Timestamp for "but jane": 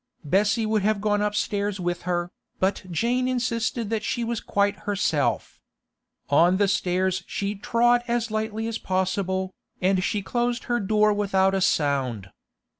2.59-3.27